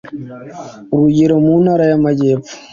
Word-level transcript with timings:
urugero 0.93 1.35
mu 1.45 1.53
ntara 1.63 1.83
y 1.89 1.93
amajyepfo 1.97 2.53